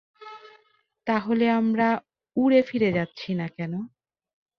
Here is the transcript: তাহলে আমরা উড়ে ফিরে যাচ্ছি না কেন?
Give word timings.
তাহলে 1.07 1.45
আমরা 1.51 1.87
উড়ে 2.37 2.61
ফিরে 2.61 2.89
যাচ্ছি 2.93 3.29
না 3.33 3.47
কেন? 3.57 3.73